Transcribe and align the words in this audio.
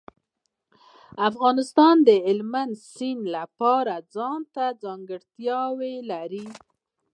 افغانستان 1.29 1.95
د 2.07 2.09
هلمند 2.25 2.73
سیند 2.93 3.23
له 3.33 3.43
پلوه 3.57 3.97
ځانته 4.15 4.65
ځانګړتیاوې 4.83 5.95
لري. 6.11 6.45